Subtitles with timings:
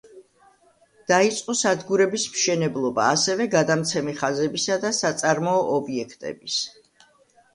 [1.09, 6.57] დაიწყო სადგურების მშენებლობა, ასევე გადამცემი ხაზებისა და საწარმოო ობიექტების.